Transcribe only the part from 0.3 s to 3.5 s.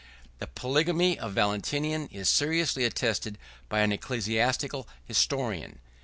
]The polygamy of Valentinian is seriously attested